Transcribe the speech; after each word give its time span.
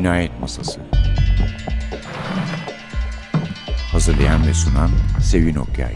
Cinayet 0.00 0.40
Masası 0.40 0.80
Hazırlayan 3.92 4.46
ve 4.46 4.54
sunan 4.54 4.90
Sevin 5.22 5.54
Okyay 5.54 5.94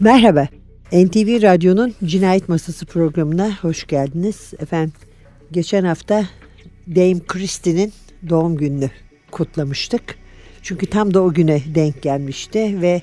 Merhaba, 0.00 0.48
NTV 0.92 1.42
Radyo'nun 1.42 1.94
Cinayet 2.04 2.48
Masası 2.48 2.86
programına 2.86 3.56
hoş 3.62 3.86
geldiniz. 3.86 4.52
Efendim, 4.58 4.92
geçen 5.52 5.84
hafta 5.84 6.24
Dame 6.88 7.20
Christie'nin 7.26 7.92
doğum 8.28 8.56
gününü 8.56 8.90
kutlamıştık. 9.30 10.02
Çünkü 10.62 10.86
tam 10.86 11.14
da 11.14 11.22
o 11.22 11.32
güne 11.32 11.62
denk 11.74 12.02
gelmişti 12.02 12.82
ve 12.82 13.02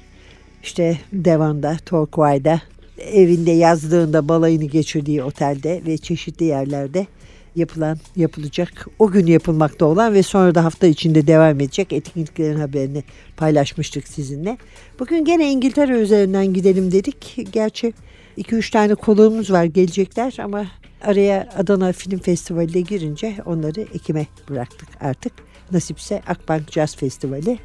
işte 0.63 0.97
Devon'da, 1.13 1.77
Torquay'da, 1.85 2.61
evinde 2.97 3.51
yazdığında 3.51 4.29
balayını 4.29 4.65
geçirdiği 4.65 5.23
otelde 5.23 5.81
ve 5.85 5.97
çeşitli 5.97 6.45
yerlerde 6.45 7.07
yapılan, 7.55 7.97
yapılacak, 8.15 8.87
o 8.99 9.11
gün 9.11 9.27
yapılmakta 9.27 9.85
olan 9.85 10.13
ve 10.13 10.23
sonra 10.23 10.55
da 10.55 10.63
hafta 10.63 10.87
içinde 10.87 11.27
devam 11.27 11.59
edecek 11.59 11.93
etkinliklerin 11.93 12.59
haberini 12.59 13.03
paylaşmıştık 13.37 14.07
sizinle. 14.07 14.57
Bugün 14.99 15.25
gene 15.25 15.51
İngiltere 15.51 15.93
üzerinden 15.93 16.53
gidelim 16.53 16.91
dedik. 16.91 17.37
Gerçi 17.51 17.93
2-3 18.37 18.71
tane 18.71 18.95
konuğumuz 18.95 19.51
var 19.51 19.63
gelecekler 19.63 20.37
ama 20.43 20.65
araya 21.01 21.49
Adana 21.57 21.91
Film 21.91 22.19
Festivali'ne 22.19 22.81
girince 22.81 23.35
onları 23.45 23.81
Ekim'e 23.81 24.27
bıraktık 24.49 24.89
artık. 25.01 25.33
Nasipse 25.71 26.21
Akbank 26.27 26.71
Jazz 26.71 26.95
Festivali 26.95 27.59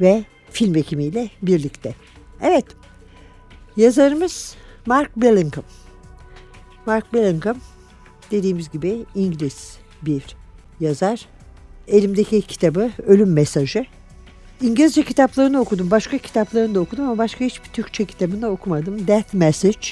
ve 0.00 0.24
film 0.50 0.76
ekimiyle 0.76 1.30
birlikte. 1.42 1.94
Evet, 2.42 2.64
yazarımız 3.76 4.54
Mark 4.86 5.16
Billingham. 5.16 5.64
Mark 6.86 7.12
Billingham 7.14 7.56
dediğimiz 8.30 8.70
gibi 8.70 9.06
İngiliz 9.14 9.78
bir 10.02 10.22
yazar. 10.80 11.26
Elimdeki 11.88 12.42
kitabı 12.42 12.90
Ölüm 13.06 13.32
Mesajı. 13.32 13.86
İngilizce 14.60 15.02
kitaplarını 15.02 15.60
okudum, 15.60 15.90
başka 15.90 16.18
kitaplarını 16.18 16.74
da 16.74 16.80
okudum 16.80 17.04
ama 17.04 17.18
başka 17.18 17.44
hiçbir 17.44 17.68
Türkçe 17.68 18.04
kitabını 18.04 18.42
da 18.42 18.50
okumadım. 18.50 19.06
Death 19.06 19.34
Message, 19.34 19.88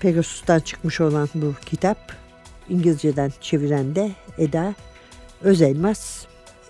Pegasus'tan 0.00 0.60
çıkmış 0.60 1.00
olan 1.00 1.28
bu 1.34 1.54
kitap. 1.66 2.12
İngilizceden 2.68 3.32
çeviren 3.40 3.94
de 3.94 4.10
Eda 4.38 4.74
Özelmaz. 5.42 6.26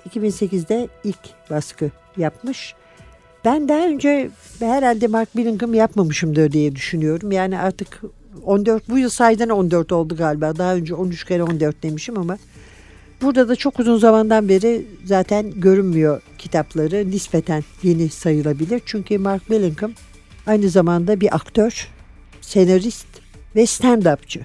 2008'de 0.08 0.88
ilk 1.04 1.50
baskı 1.50 1.90
yapmış. 2.16 2.74
Ben 3.48 3.68
daha 3.68 3.86
önce 3.86 4.30
herhalde 4.60 5.06
Mark 5.06 5.36
Billingham 5.36 5.74
yapmamışımdır 5.74 6.52
diye 6.52 6.76
düşünüyorum. 6.76 7.32
Yani 7.32 7.58
artık 7.58 8.02
14 8.44 8.88
bu 8.88 8.98
yıl 8.98 9.08
sayeden 9.08 9.48
14 9.48 9.92
oldu 9.92 10.16
galiba. 10.16 10.58
Daha 10.58 10.74
önce 10.74 10.94
13 10.94 11.24
kere 11.24 11.42
14 11.42 11.82
demişim 11.82 12.18
ama 12.18 12.38
burada 13.22 13.48
da 13.48 13.56
çok 13.56 13.80
uzun 13.80 13.98
zamandan 13.98 14.48
beri 14.48 14.86
zaten 15.04 15.60
görünmüyor 15.60 16.22
kitapları. 16.38 17.10
Nispeten 17.10 17.64
yeni 17.82 18.08
sayılabilir. 18.08 18.82
Çünkü 18.86 19.18
Mark 19.18 19.50
Billingham 19.50 19.92
aynı 20.46 20.68
zamanda 20.68 21.20
bir 21.20 21.34
aktör, 21.34 21.88
senarist 22.40 23.06
ve 23.56 23.62
stand-upçı. 23.62 24.40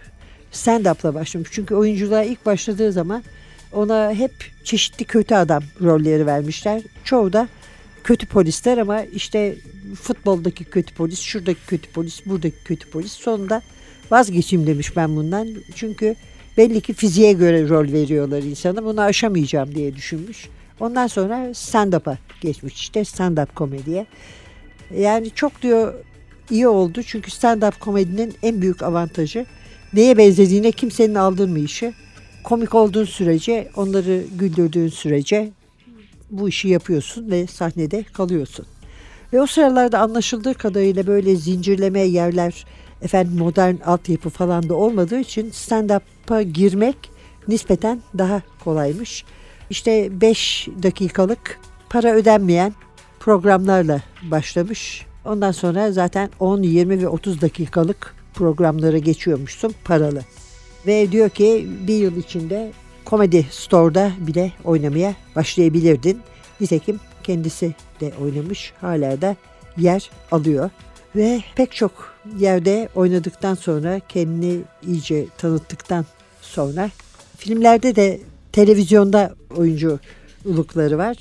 Stand-up'la 0.52 1.14
başlamış. 1.14 1.50
Çünkü 1.52 1.76
oyunculuğa 1.76 2.24
ilk 2.24 2.46
başladığı 2.46 2.92
zaman 2.92 3.24
ona 3.74 4.14
hep 4.14 4.32
çeşitli 4.64 5.06
kötü 5.06 5.36
adam 5.36 5.64
rolleri 5.82 6.26
vermişler. 6.26 6.82
Çoğu 7.04 7.34
da 7.34 7.48
kötü 8.04 8.28
polisler 8.28 8.78
ama 8.78 9.02
işte 9.04 9.56
futboldaki 10.02 10.64
kötü 10.64 10.94
polis, 10.94 11.20
şuradaki 11.20 11.66
kötü 11.68 11.92
polis, 11.92 12.26
buradaki 12.26 12.64
kötü 12.64 12.90
polis. 12.90 13.12
Sonunda 13.12 13.62
vazgeçeyim 14.12 14.68
demiş 14.68 14.96
ben 14.96 15.16
bundan. 15.16 15.48
Çünkü 15.76 16.16
belli 16.58 16.82
ki 16.82 16.94
fiziğe 16.94 17.34
göre 17.34 17.70
rol 17.70 17.92
veriyorlar 17.92 18.44
insana. 18.44 18.86
Bunu 18.86 19.02
aşamayacağım 19.02 19.76
diye 19.76 19.96
düşünmüş. 19.96 20.50
Ondan 20.80 21.08
sonra 21.08 21.54
stand-up'a 21.54 22.18
geçmiş 22.42 22.74
işte 22.74 23.00
stand-up 23.00 23.54
komediye. 23.56 24.06
Yani 24.98 25.32
çok 25.32 25.62
diyor 25.62 25.94
iyi 26.50 26.68
oldu 26.68 27.04
çünkü 27.04 27.32
stand-up 27.32 27.80
komedinin 27.80 28.34
en 28.44 28.62
büyük 28.62 28.84
avantajı 28.84 29.46
neye 29.94 30.18
benzediğine 30.18 30.72
kimsenin 30.72 31.16
aldırmayışı. 31.16 31.94
Komik 32.44 32.76
olduğun 32.76 33.06
sürece, 33.06 33.70
onları 33.76 34.24
güldürdüğün 34.40 34.88
sürece 34.88 35.52
bu 36.40 36.50
işi 36.50 36.68
yapıyorsun 36.68 37.32
ve 37.32 37.48
sahnede 37.48 38.04
kalıyorsun. 38.04 38.66
Ve 39.34 39.42
o 39.42 39.46
sıralarda 39.48 40.00
anlaşıldığı 40.00 40.54
kadarıyla 40.54 41.08
böyle 41.08 41.36
zincirleme 41.36 42.00
yerler, 42.00 42.66
efendim 43.02 43.38
modern 43.38 43.76
altyapı 43.86 44.30
falan 44.30 44.70
da 44.70 44.76
olmadığı 44.76 45.20
için 45.20 45.52
stand-up'a 45.52 46.42
girmek 46.42 46.96
nispeten 47.48 48.02
daha 48.18 48.42
kolaymış. 48.64 49.26
İşte 49.70 50.22
5 50.22 50.68
dakikalık 50.84 51.60
para 51.90 52.14
ödenmeyen 52.14 52.74
programlarla 53.20 54.02
başlamış. 54.24 55.06
Ondan 55.26 55.52
sonra 55.52 55.92
zaten 55.92 56.30
10, 56.40 56.62
20 56.64 57.02
ve 57.02 57.08
30 57.08 57.42
dakikalık 57.42 58.16
programlara 58.34 58.98
geçiyormuşsun 58.98 59.74
paralı. 59.84 60.22
Ve 60.88 61.12
diyor 61.12 61.30
ki 61.30 61.70
bir 61.88 61.96
yıl 61.96 62.18
içinde 62.18 62.72
Comedy 63.06 63.42
Store'da 63.52 64.12
bile 64.20 64.52
oynamaya 64.64 65.16
başlayabilirdin. 65.36 66.20
Nitekim 66.62 67.00
kendisi 67.24 67.74
de 68.02 68.14
oynamış. 68.22 68.74
Hala 68.82 69.22
da 69.22 69.36
yer 69.78 70.10
alıyor. 70.32 70.70
Ve 71.16 71.44
pek 71.56 71.72
çok 71.72 72.14
yerde 72.40 72.90
oynadıktan 72.96 73.56
sonra 73.56 74.02
kendini 74.10 74.62
iyice 74.88 75.26
tanıttıktan 75.38 76.06
sonra 76.42 76.90
filmlerde 77.38 77.96
de 77.96 78.20
televizyonda 78.52 79.36
oyunculukları 79.58 80.98
var. 80.98 81.18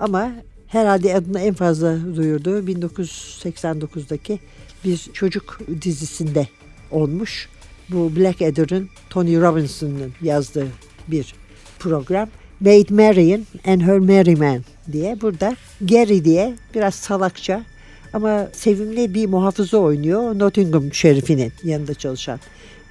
Ama 0.00 0.32
herhalde 0.66 1.14
adını 1.14 1.40
en 1.40 1.54
fazla 1.54 2.16
duyurduğu 2.16 2.60
1989'daki 2.60 4.38
bir 4.84 4.96
çocuk 5.12 5.58
dizisinde 5.82 6.48
olmuş. 6.90 7.48
Bu 7.88 8.16
Blackadder'ın 8.16 8.88
Tony 9.10 9.40
Robinson'ın 9.40 10.12
yazdığı 10.22 10.68
bir 11.08 11.34
program. 11.78 12.28
Maid 12.60 12.90
Marian 12.90 13.46
and 13.66 13.80
Her 13.80 13.98
Merry 13.98 14.36
Man 14.36 14.64
diye 14.92 15.20
burada 15.20 15.56
Gary 15.80 16.24
diye 16.24 16.54
biraz 16.74 16.94
salakça 16.94 17.64
ama 18.12 18.48
sevimli 18.52 19.14
bir 19.14 19.26
muhafızı 19.26 19.78
oynuyor. 19.78 20.38
Nottingham 20.38 20.92
şerifinin 20.92 21.52
yanında 21.64 21.94
çalışan 21.94 22.40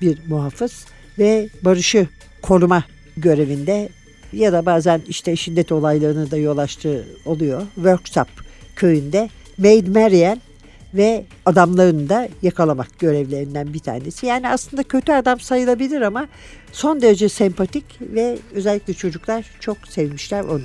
bir 0.01 0.17
muhafız 0.27 0.85
ve 1.19 1.49
barışı 1.61 2.07
koruma 2.41 2.83
görevinde 3.17 3.89
ya 4.33 4.53
da 4.53 4.65
bazen 4.65 5.01
işte 5.07 5.35
şiddet 5.35 5.71
olaylarını 5.71 6.31
da 6.31 6.37
yol 6.37 6.57
açtığı 6.57 7.05
oluyor. 7.25 7.61
Workshop 7.75 8.27
köyünde 8.75 9.29
Maid 9.57 9.87
Marian 9.87 10.41
ve 10.93 11.25
adamlarını 11.45 12.09
da 12.09 12.29
yakalamak 12.41 12.99
görevlerinden 12.99 13.73
bir 13.73 13.79
tanesi. 13.79 14.25
Yani 14.25 14.49
aslında 14.49 14.83
kötü 14.83 15.11
adam 15.11 15.39
sayılabilir 15.39 16.01
ama 16.01 16.27
son 16.71 17.01
derece 17.01 17.29
sempatik 17.29 17.85
ve 18.01 18.37
özellikle 18.53 18.93
çocuklar 18.93 19.45
çok 19.59 19.77
sevmişler 19.87 20.43
onu. 20.43 20.63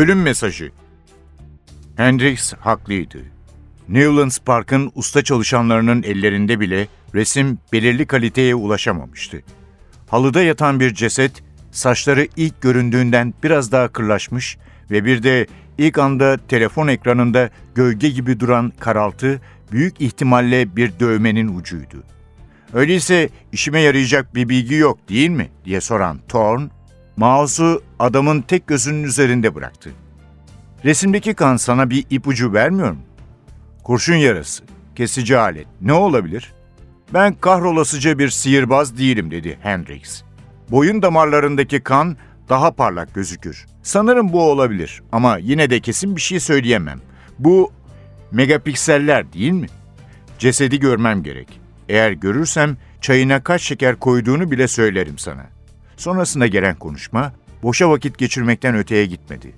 Ölüm 0.00 0.22
mesajı. 0.22 0.70
Hendrix 1.96 2.52
haklıydı. 2.52 3.18
Newlands 3.88 4.38
Park'ın 4.38 4.92
usta 4.94 5.24
çalışanlarının 5.24 6.02
ellerinde 6.02 6.60
bile 6.60 6.88
resim 7.14 7.58
belirli 7.72 8.06
kaliteye 8.06 8.54
ulaşamamıştı. 8.54 9.42
Halıda 10.08 10.42
yatan 10.42 10.80
bir 10.80 10.94
ceset, 10.94 11.42
saçları 11.70 12.28
ilk 12.36 12.60
göründüğünden 12.60 13.34
biraz 13.42 13.72
daha 13.72 13.88
kırlaşmış 13.88 14.58
ve 14.90 15.04
bir 15.04 15.22
de 15.22 15.46
ilk 15.78 15.98
anda 15.98 16.38
telefon 16.48 16.88
ekranında 16.88 17.50
gölge 17.74 18.08
gibi 18.08 18.40
duran 18.40 18.72
karaltı 18.78 19.40
büyük 19.72 20.00
ihtimalle 20.00 20.76
bir 20.76 20.92
dövmenin 21.00 21.58
ucuydu. 21.58 22.02
Öyleyse 22.72 23.28
işime 23.52 23.80
yarayacak 23.80 24.34
bir 24.34 24.48
bilgi 24.48 24.74
yok 24.74 25.08
değil 25.08 25.30
mi 25.30 25.48
diye 25.64 25.80
soran 25.80 26.18
Thorn, 26.28 26.62
mouse'u 27.20 27.82
adamın 27.98 28.42
tek 28.42 28.66
gözünün 28.66 29.02
üzerinde 29.02 29.54
bıraktı. 29.54 29.90
Resimdeki 30.84 31.34
kan 31.34 31.56
sana 31.56 31.90
bir 31.90 32.06
ipucu 32.10 32.52
vermiyor 32.52 32.90
mu? 32.90 32.98
Kurşun 33.84 34.14
yarası, 34.14 34.64
kesici 34.96 35.38
alet, 35.38 35.66
ne 35.80 35.92
olabilir? 35.92 36.52
Ben 37.14 37.34
kahrolasıca 37.34 38.18
bir 38.18 38.28
sihirbaz 38.28 38.98
değilim 38.98 39.30
dedi 39.30 39.58
Hendrix. 39.62 40.22
Boyun 40.70 41.02
damarlarındaki 41.02 41.80
kan 41.80 42.16
daha 42.48 42.70
parlak 42.70 43.14
gözükür. 43.14 43.66
Sanırım 43.82 44.32
bu 44.32 44.42
olabilir 44.50 45.02
ama 45.12 45.38
yine 45.38 45.70
de 45.70 45.80
kesin 45.80 46.16
bir 46.16 46.20
şey 46.20 46.40
söyleyemem. 46.40 47.00
Bu 47.38 47.72
megapikseller 48.30 49.32
değil 49.32 49.52
mi? 49.52 49.66
Cesedi 50.38 50.80
görmem 50.80 51.22
gerek. 51.22 51.60
Eğer 51.88 52.12
görürsem 52.12 52.76
çayına 53.00 53.44
kaç 53.44 53.62
şeker 53.62 53.96
koyduğunu 53.96 54.50
bile 54.50 54.68
söylerim 54.68 55.18
sana. 55.18 55.59
Sonrasında 56.00 56.46
gelen 56.46 56.74
konuşma 56.74 57.32
boşa 57.62 57.90
vakit 57.90 58.18
geçirmekten 58.18 58.76
öteye 58.76 59.06
gitmedi. 59.06 59.52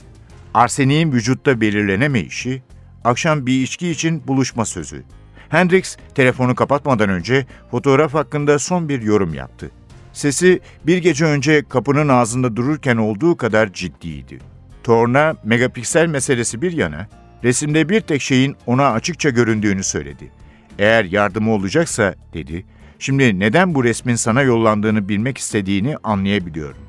Arseniğin 0.54 1.12
vücutta 1.12 1.60
belirlenemeyişi, 1.60 2.62
akşam 3.04 3.46
bir 3.46 3.62
içki 3.62 3.88
için 3.88 4.26
buluşma 4.26 4.64
sözü. 4.64 5.02
Hendrix 5.48 5.96
telefonu 6.14 6.54
kapatmadan 6.54 7.08
önce 7.08 7.46
fotoğraf 7.70 8.14
hakkında 8.14 8.58
son 8.58 8.88
bir 8.88 9.02
yorum 9.02 9.34
yaptı. 9.34 9.70
Sesi 10.12 10.60
bir 10.86 10.98
gece 10.98 11.24
önce 11.24 11.62
kapının 11.68 12.08
ağzında 12.08 12.56
dururken 12.56 12.96
olduğu 12.96 13.36
kadar 13.36 13.72
ciddiydi. 13.72 14.38
Torna 14.82 15.34
megapiksel 15.44 16.06
meselesi 16.06 16.62
bir 16.62 16.72
yana, 16.72 17.08
resimde 17.44 17.88
bir 17.88 18.00
tek 18.00 18.22
şeyin 18.22 18.56
ona 18.66 18.90
açıkça 18.90 19.30
göründüğünü 19.30 19.84
söyledi. 19.84 20.30
Eğer 20.78 21.04
yardımı 21.04 21.52
olacaksa, 21.52 22.14
dedi, 22.34 22.64
şimdi 23.02 23.40
neden 23.40 23.74
bu 23.74 23.84
resmin 23.84 24.14
sana 24.14 24.42
yollandığını 24.42 25.08
bilmek 25.08 25.38
istediğini 25.38 25.96
anlayabiliyorum. 26.02 26.82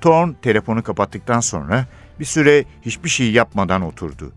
Thorn 0.00 0.32
telefonu 0.32 0.82
kapattıktan 0.82 1.40
sonra 1.40 1.86
bir 2.20 2.24
süre 2.24 2.64
hiçbir 2.82 3.08
şey 3.08 3.32
yapmadan 3.32 3.82
oturdu. 3.82 4.32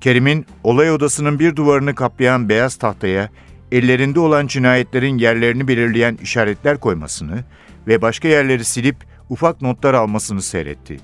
Kerim'in 0.00 0.46
olay 0.64 0.92
odasının 0.92 1.38
bir 1.38 1.56
duvarını 1.56 1.94
kaplayan 1.94 2.48
beyaz 2.48 2.76
tahtaya 2.76 3.28
ellerinde 3.72 4.20
olan 4.20 4.46
cinayetlerin 4.46 5.18
yerlerini 5.18 5.68
belirleyen 5.68 6.18
işaretler 6.22 6.80
koymasını 6.80 7.44
ve 7.86 8.02
başka 8.02 8.28
yerleri 8.28 8.64
silip 8.64 8.96
ufak 9.28 9.62
notlar 9.62 9.94
almasını 9.94 10.42
seyretti. 10.42 11.00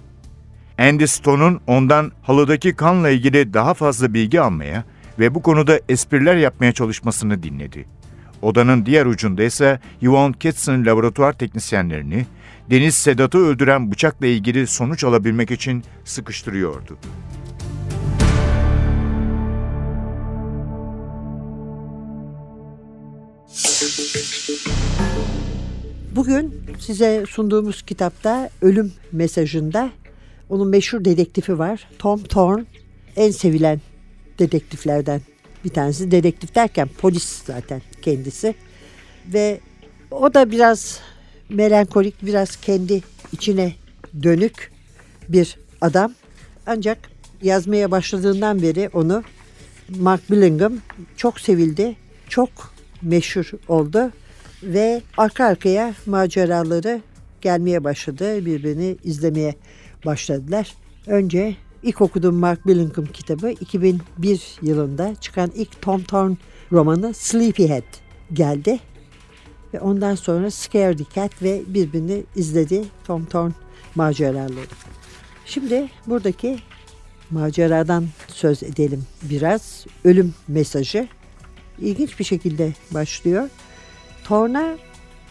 Andy 0.78 1.06
Stone'un 1.06 1.60
ondan 1.66 2.12
halıdaki 2.22 2.74
kanla 2.74 3.10
ilgili 3.10 3.54
daha 3.54 3.74
fazla 3.74 4.14
bilgi 4.14 4.40
almaya 4.40 4.84
ve 5.18 5.34
bu 5.34 5.42
konuda 5.42 5.80
espriler 5.88 6.36
yapmaya 6.36 6.72
çalışmasını 6.72 7.42
dinledi. 7.42 7.95
Odanın 8.42 8.86
diğer 8.86 9.06
ucunda 9.06 9.42
ise 9.42 9.80
Yvonne 10.00 10.34
Katz'ın 10.42 10.86
laboratuvar 10.86 11.32
teknisyenlerini 11.32 12.26
Deniz 12.70 12.94
Sedat'ı 12.94 13.38
öldüren 13.38 13.92
bıçakla 13.92 14.26
ilgili 14.26 14.66
sonuç 14.66 15.04
alabilmek 15.04 15.50
için 15.50 15.84
sıkıştırıyordu. 16.04 16.98
Bugün 26.16 26.54
size 26.78 27.24
sunduğumuz 27.28 27.82
kitapta 27.82 28.50
ölüm 28.62 28.92
mesajında 29.12 29.90
onun 30.48 30.68
meşhur 30.68 31.04
dedektifi 31.04 31.58
var. 31.58 31.88
Tom 31.98 32.22
Thorne 32.22 32.64
en 33.16 33.30
sevilen 33.30 33.80
dedektiflerden 34.38 35.20
bir 35.64 35.70
tanesi. 35.70 36.10
Dedektif 36.10 36.54
derken 36.54 36.88
polis 36.98 37.42
zaten 37.44 37.82
kendisi. 38.06 38.54
Ve 39.32 39.60
o 40.10 40.34
da 40.34 40.50
biraz 40.50 41.00
melankolik, 41.48 42.14
biraz 42.22 42.56
kendi 42.56 43.02
içine 43.32 43.72
dönük 44.22 44.72
bir 45.28 45.58
adam. 45.80 46.14
Ancak 46.66 46.98
yazmaya 47.42 47.90
başladığından 47.90 48.62
beri 48.62 48.90
onu 48.92 49.22
Mark 49.98 50.30
Billingham 50.30 50.72
çok 51.16 51.40
sevildi, 51.40 51.96
çok 52.28 52.50
meşhur 53.02 53.50
oldu 53.68 54.12
ve 54.62 55.02
arka 55.16 55.44
arkaya 55.44 55.94
maceraları 56.06 57.00
gelmeye 57.40 57.84
başladı. 57.84 58.46
Birbirini 58.46 58.96
izlemeye 59.04 59.54
başladılar. 60.06 60.74
Önce 61.06 61.56
ilk 61.82 62.00
okuduğum 62.00 62.34
Mark 62.34 62.66
Billingham 62.66 63.06
kitabı 63.06 63.50
2001 63.50 64.58
yılında 64.62 65.14
çıkan 65.20 65.52
ilk 65.54 65.82
Tom 65.82 66.02
Thorne 66.02 66.36
romanı 66.72 67.14
Sleepyhead 67.14 67.82
geldi. 68.32 68.78
Ve 69.74 69.80
ondan 69.80 70.14
sonra 70.14 70.50
Scaredy 70.50 71.02
Cat 71.14 71.42
ve 71.42 71.62
birbirini 71.66 72.22
izledi 72.36 72.84
Tom 73.04 73.24
Thorne 73.24 73.52
maceraları. 73.94 74.66
Şimdi 75.46 75.88
buradaki 76.06 76.58
maceradan 77.30 78.06
söz 78.28 78.62
edelim 78.62 79.04
biraz. 79.22 79.86
Ölüm 80.04 80.34
mesajı 80.48 81.08
ilginç 81.78 82.18
bir 82.18 82.24
şekilde 82.24 82.72
başlıyor. 82.90 83.48
Torna 84.24 84.76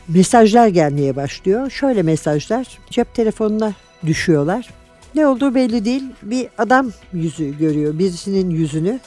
mesajlar 0.08 0.68
gelmeye 0.68 1.16
başlıyor. 1.16 1.70
Şöyle 1.70 2.04
mesajlar 2.04 2.80
cep 2.90 3.14
telefonuna 3.14 3.74
düşüyorlar. 4.06 4.70
Ne 5.16 5.28
olduğu 5.28 5.56
belli 5.56 5.86
değil. 5.86 6.04
Bir 6.22 6.48
adam 6.58 6.92
yüzü 7.14 7.58
görüyor. 7.58 8.00
Birisinin 8.00 8.50
yüzünü 8.50 9.00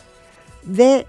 ve 0.66 1.04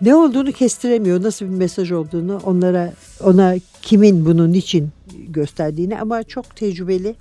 ne 0.00 0.14
olduğunu 0.14 0.52
kestiremiyor. 0.52 1.22
Nasıl 1.22 1.46
bir 1.46 1.50
mesaj 1.50 1.92
olduğunu 1.92 2.40
onlara 2.44 2.92
ona 3.20 3.54
kimin 3.82 4.26
bunun 4.26 4.52
için 4.52 4.88
gösterdiğini 5.28 6.00
ama 6.00 6.22
çok 6.22 6.56
tecrübeli 6.56 7.14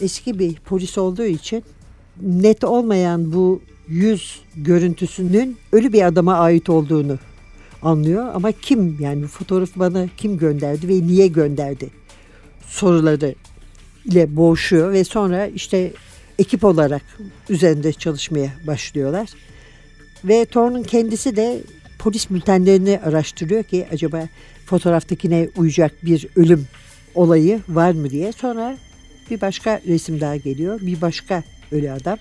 eski 0.00 0.38
bir 0.38 0.54
polis 0.54 0.98
olduğu 0.98 1.24
için 1.24 1.64
net 2.22 2.64
olmayan 2.64 3.32
bu 3.32 3.60
yüz 3.88 4.40
görüntüsünün 4.56 5.56
ölü 5.72 5.92
bir 5.92 6.02
adama 6.02 6.34
ait 6.34 6.70
olduğunu 6.70 7.18
anlıyor 7.82 8.34
ama 8.34 8.52
kim 8.52 8.96
yani 9.00 9.22
bu 9.22 9.26
fotoğrafı 9.26 9.80
bana 9.80 10.08
kim 10.16 10.38
gönderdi 10.38 10.88
ve 10.88 11.06
niye 11.06 11.26
gönderdi 11.26 11.90
soruları 12.66 13.34
ile 14.04 14.36
boğuşuyor 14.36 14.92
ve 14.92 15.04
sonra 15.04 15.46
işte 15.46 15.92
ekip 16.38 16.64
olarak 16.64 17.02
üzerinde 17.48 17.92
çalışmaya 17.92 18.50
başlıyorlar. 18.66 19.28
Ve 20.24 20.44
Thorne'un 20.44 20.82
kendisi 20.82 21.36
de 21.36 21.62
polis 21.98 22.30
bültenlerini 22.30 23.00
araştırıyor 23.04 23.62
ki 23.62 23.86
acaba 23.92 24.28
fotoğraftakine 24.66 25.48
uyacak 25.56 25.92
bir 26.04 26.28
ölüm 26.36 26.66
olayı 27.14 27.60
var 27.68 27.92
mı 27.92 28.10
diye. 28.10 28.32
Sonra 28.32 28.76
bir 29.30 29.40
başka 29.40 29.80
resim 29.86 30.20
daha 30.20 30.36
geliyor. 30.36 30.80
Bir 30.80 31.00
başka 31.00 31.42
ölü 31.72 31.90
adam. 31.90 32.18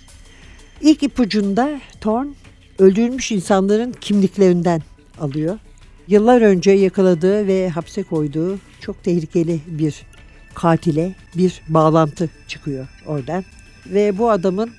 İlk 0.82 1.03
ipucunda 1.03 1.82
Thorne 2.01 2.32
öldürülmüş 2.79 3.32
insanların 3.32 3.96
kimliklerinden 4.01 4.82
alıyor. 5.20 5.60
Yıllar 6.08 6.41
önce 6.41 6.72
yakaladığı 6.72 7.48
ve 7.48 7.70
hapse 7.70 8.03
koyduğu 8.03 8.60
çok 8.79 9.03
tehlikeli 9.03 9.60
bir 9.67 10.05
katile 10.53 11.15
bir 11.38 11.62
bağlantı 11.67 12.29
çıkıyor 12.48 12.88
oradan. 13.08 13.44
Ve 13.86 14.17
bu 14.17 14.29
adamın 14.29 14.72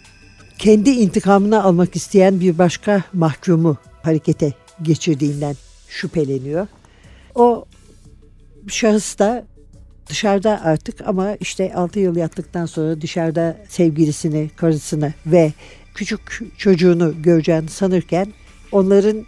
kendi 0.58 0.90
intikamını 0.90 1.64
almak 1.64 1.96
isteyen 1.96 2.40
bir 2.40 2.58
başka 2.58 3.02
mahkumu 3.12 3.76
harekete 4.02 4.52
geçirdiğinden 4.82 5.56
şüpheleniyor. 5.88 6.66
O 7.34 7.64
şahıs 8.68 9.18
da 9.18 9.44
dışarıda 10.08 10.60
artık 10.64 11.08
ama 11.08 11.36
işte 11.40 11.74
6 11.74 12.00
yıl 12.00 12.16
yattıktan 12.16 12.66
sonra 12.66 13.00
dışarıda 13.00 13.56
sevgilisini, 13.68 14.50
karısını 14.56 15.12
ve 15.26 15.52
küçük 15.94 16.20
çocuğunu 16.58 17.22
göreceğini 17.22 17.68
sanırken 17.68 18.32
onların 18.72 19.26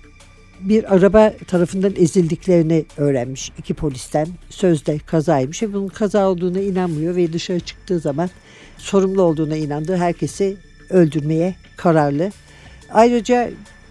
bir 0.60 0.94
araba 0.94 1.32
tarafından 1.46 1.92
ezildiklerini 1.96 2.84
öğrenmiş 2.96 3.52
iki 3.58 3.74
polisten. 3.74 4.28
Sözde 4.50 4.98
kazaymış 4.98 5.62
bunun 5.62 5.88
kaza 5.88 6.28
olduğuna 6.28 6.60
inanmıyor 6.60 7.16
ve 7.16 7.32
dışarı 7.32 7.60
çıktığı 7.60 7.98
zaman 7.98 8.30
sorumlu 8.78 9.22
olduğuna 9.22 9.56
inandığı 9.56 9.96
herkesi 9.96 10.56
öldürmeye 10.90 11.54
kararlı. 11.76 12.30
Ayrıca 12.90 13.50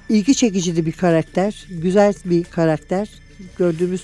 ilgi 0.09 0.35
çekici 0.35 0.85
bir 0.85 0.91
karakter, 0.91 1.65
güzel 1.69 2.13
bir 2.25 2.43
karakter. 2.43 3.09
Gördüğümüz 3.57 4.03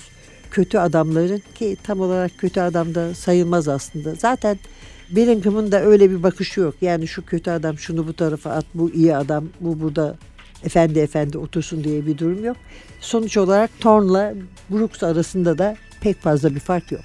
kötü 0.50 0.78
adamların 0.78 1.42
ki 1.54 1.76
tam 1.82 2.00
olarak 2.00 2.38
kötü 2.38 2.60
adam 2.60 2.94
da 2.94 3.14
sayılmaz 3.14 3.68
aslında. 3.68 4.14
Zaten 4.14 4.58
Bellingham'ın 5.10 5.72
da 5.72 5.82
öyle 5.82 6.10
bir 6.10 6.22
bakışı 6.22 6.60
yok. 6.60 6.74
Yani 6.80 7.08
şu 7.08 7.26
kötü 7.26 7.50
adam 7.50 7.78
şunu 7.78 8.06
bu 8.06 8.12
tarafa 8.12 8.50
at, 8.50 8.64
bu 8.74 8.90
iyi 8.90 9.16
adam, 9.16 9.48
bu 9.60 9.80
burada 9.80 10.16
efendi 10.64 10.98
efendi 10.98 11.38
otursun 11.38 11.84
diye 11.84 12.06
bir 12.06 12.18
durum 12.18 12.44
yok. 12.44 12.56
Sonuç 13.00 13.36
olarak 13.36 13.80
Thorne'la 13.80 14.34
Brooks 14.70 15.02
arasında 15.02 15.58
da 15.58 15.76
pek 16.00 16.20
fazla 16.20 16.54
bir 16.54 16.60
fark 16.60 16.92
yok. 16.92 17.04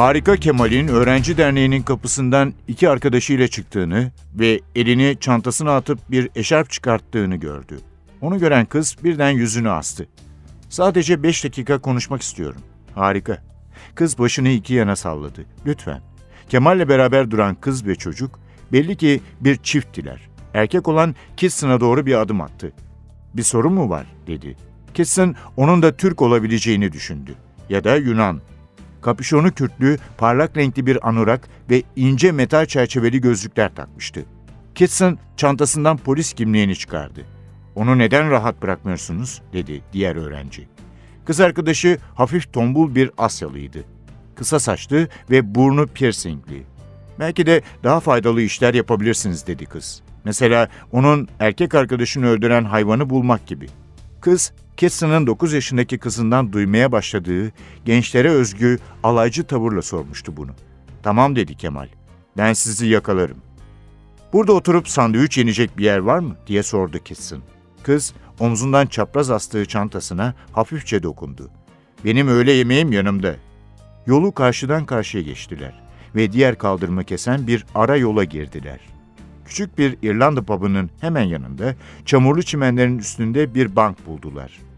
Harika 0.00 0.36
Kemal'in 0.36 0.88
öğrenci 0.88 1.36
derneğinin 1.36 1.82
kapısından 1.82 2.54
iki 2.68 2.88
arkadaşıyla 2.88 3.48
çıktığını 3.48 4.10
ve 4.34 4.60
elini 4.74 5.16
çantasına 5.20 5.76
atıp 5.76 5.98
bir 6.10 6.28
eşarp 6.36 6.70
çıkarttığını 6.70 7.36
gördü. 7.36 7.80
Onu 8.20 8.38
gören 8.38 8.66
kız 8.66 8.96
birden 9.04 9.30
yüzünü 9.30 9.70
astı. 9.70 10.06
Sadece 10.68 11.22
beş 11.22 11.44
dakika 11.44 11.78
konuşmak 11.78 12.22
istiyorum. 12.22 12.60
Harika. 12.94 13.42
Kız 13.94 14.18
başını 14.18 14.48
iki 14.48 14.74
yana 14.74 14.96
salladı. 14.96 15.44
Lütfen. 15.66 16.00
Kemal'le 16.48 16.88
beraber 16.88 17.30
duran 17.30 17.54
kız 17.54 17.86
ve 17.86 17.94
çocuk 17.94 18.40
belli 18.72 18.96
ki 18.96 19.20
bir 19.40 19.56
çifttiler. 19.56 20.28
Erkek 20.54 20.88
olan 20.88 21.14
Kitson'a 21.36 21.80
doğru 21.80 22.06
bir 22.06 22.20
adım 22.20 22.40
attı. 22.40 22.72
Bir 23.34 23.42
sorun 23.42 23.72
mu 23.72 23.90
var 23.90 24.06
dedi. 24.26 24.56
Kitson 24.94 25.34
onun 25.56 25.82
da 25.82 25.96
Türk 25.96 26.22
olabileceğini 26.22 26.92
düşündü. 26.92 27.34
Ya 27.68 27.84
da 27.84 27.96
Yunan 27.96 28.40
kapüşonu 29.02 29.52
kürklü, 29.52 29.98
parlak 30.18 30.56
renkli 30.56 30.86
bir 30.86 31.08
anurak 31.08 31.48
ve 31.70 31.82
ince 31.96 32.32
metal 32.32 32.66
çerçeveli 32.66 33.20
gözlükler 33.20 33.74
takmıştı. 33.74 34.24
Kitson 34.74 35.18
çantasından 35.36 35.96
polis 35.96 36.32
kimliğini 36.32 36.76
çıkardı. 36.76 37.24
Onu 37.74 37.98
neden 37.98 38.30
rahat 38.30 38.62
bırakmıyorsunuz 38.62 39.42
dedi 39.52 39.82
diğer 39.92 40.16
öğrenci. 40.16 40.68
Kız 41.24 41.40
arkadaşı 41.40 41.98
hafif 42.14 42.52
tombul 42.52 42.94
bir 42.94 43.10
Asyalıydı. 43.18 43.84
kısa 44.34 44.60
saçlı 44.60 45.08
ve 45.30 45.54
burnu 45.54 45.86
piercingli. 45.86 46.62
Belki 47.18 47.46
de 47.46 47.62
daha 47.84 48.00
faydalı 48.00 48.42
işler 48.42 48.74
yapabilirsiniz 48.74 49.46
dedi 49.46 49.66
kız. 49.66 50.02
Mesela 50.24 50.68
onun 50.92 51.28
erkek 51.38 51.74
arkadaşını 51.74 52.26
öldüren 52.26 52.64
hayvanı 52.64 53.10
bulmak 53.10 53.46
gibi. 53.46 53.66
Kız, 54.20 54.52
Kitson'ın 54.80 55.26
9 55.26 55.52
yaşındaki 55.52 55.98
kızından 55.98 56.52
duymaya 56.52 56.92
başladığı 56.92 57.52
gençlere 57.84 58.30
özgü 58.30 58.78
alaycı 59.02 59.44
tavırla 59.44 59.82
sormuştu 59.82 60.36
bunu. 60.36 60.50
Tamam 61.02 61.36
dedi 61.36 61.54
Kemal. 61.56 61.88
Ben 62.36 62.52
sizi 62.52 62.86
yakalarım. 62.86 63.36
Burada 64.32 64.52
oturup 64.52 64.88
sandviç 64.88 65.38
yenecek 65.38 65.78
bir 65.78 65.84
yer 65.84 65.98
var 65.98 66.18
mı 66.18 66.36
diye 66.46 66.62
sordu 66.62 66.98
Kitson. 66.98 67.42
Kız 67.82 68.14
omzundan 68.38 68.86
çapraz 68.86 69.30
astığı 69.30 69.66
çantasına 69.66 70.34
hafifçe 70.52 71.02
dokundu. 71.02 71.50
Benim 72.04 72.28
öğle 72.28 72.52
yemeğim 72.52 72.92
yanımda. 72.92 73.36
Yolu 74.06 74.32
karşıdan 74.32 74.86
karşıya 74.86 75.22
geçtiler 75.24 75.80
ve 76.14 76.32
diğer 76.32 76.58
kaldırımı 76.58 77.04
kesen 77.04 77.46
bir 77.46 77.66
ara 77.74 77.96
yola 77.96 78.24
girdiler. 78.24 78.80
Küçük 79.44 79.78
bir 79.78 79.96
İrlanda 80.02 80.42
pub'ının 80.42 80.90
hemen 81.00 81.24
yanında 81.24 81.74
çamurlu 82.04 82.42
çimenlerin 82.42 82.98
üstünde 82.98 83.54
bir 83.54 83.76
bank 83.76 84.06
buldular. 84.06 84.69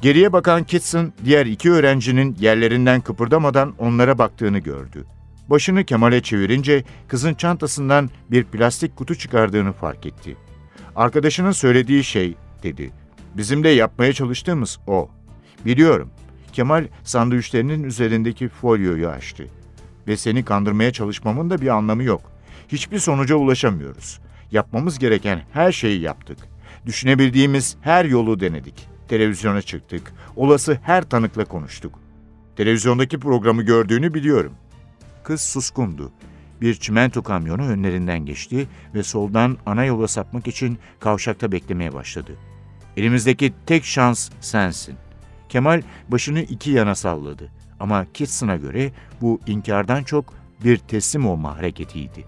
Geriye 0.00 0.32
bakan 0.32 0.64
Kitson 0.64 1.12
diğer 1.24 1.46
iki 1.46 1.70
öğrencinin 1.72 2.36
yerlerinden 2.40 3.00
kıpırdamadan 3.00 3.74
onlara 3.78 4.18
baktığını 4.18 4.58
gördü. 4.58 5.04
Başını 5.48 5.84
Kemal'e 5.84 6.22
çevirince 6.22 6.84
kızın 7.08 7.34
çantasından 7.34 8.10
bir 8.30 8.44
plastik 8.44 8.96
kutu 8.96 9.14
çıkardığını 9.14 9.72
fark 9.72 10.06
etti. 10.06 10.36
Arkadaşının 10.96 11.52
söylediği 11.52 12.04
şey 12.04 12.34
dedi. 12.62 12.90
Bizim 13.36 13.64
de 13.64 13.68
yapmaya 13.68 14.12
çalıştığımız 14.12 14.78
o. 14.86 15.08
Biliyorum. 15.66 16.10
Kemal 16.52 16.86
sandviçlerinin 17.04 17.82
üzerindeki 17.82 18.48
folyoyu 18.48 19.08
açtı. 19.08 19.46
Ve 20.08 20.16
seni 20.16 20.44
kandırmaya 20.44 20.92
çalışmamın 20.92 21.50
da 21.50 21.60
bir 21.60 21.68
anlamı 21.68 22.02
yok. 22.02 22.32
Hiçbir 22.68 22.98
sonuca 22.98 23.34
ulaşamıyoruz. 23.34 24.20
Yapmamız 24.52 24.98
gereken 24.98 25.42
her 25.52 25.72
şeyi 25.72 26.00
yaptık. 26.00 26.38
Düşünebildiğimiz 26.86 27.76
her 27.82 28.04
yolu 28.04 28.40
denedik. 28.40 28.90
Televizyona 29.10 29.62
çıktık. 29.62 30.12
Olası 30.36 30.78
her 30.82 31.02
tanıkla 31.02 31.44
konuştuk. 31.44 31.98
Televizyondaki 32.56 33.20
programı 33.20 33.62
gördüğünü 33.62 34.14
biliyorum. 34.14 34.52
Kız 35.22 35.40
suskundu. 35.40 36.12
Bir 36.60 36.74
çimento 36.74 37.22
kamyonu 37.22 37.62
önlerinden 37.62 38.26
geçti 38.26 38.68
ve 38.94 39.02
soldan 39.02 39.58
ana 39.66 39.84
yola 39.84 40.08
sapmak 40.08 40.46
için 40.46 40.78
kavşakta 41.00 41.52
beklemeye 41.52 41.94
başladı. 41.94 42.32
Elimizdeki 42.96 43.54
tek 43.66 43.84
şans 43.84 44.30
sensin. 44.40 44.94
Kemal 45.48 45.82
başını 46.08 46.40
iki 46.40 46.70
yana 46.70 46.94
salladı. 46.94 47.48
Ama 47.80 48.06
Kitson'a 48.12 48.56
göre 48.56 48.92
bu 49.20 49.40
inkardan 49.46 50.02
çok 50.02 50.34
bir 50.64 50.76
teslim 50.76 51.26
olma 51.26 51.56
hareketiydi. 51.56 52.24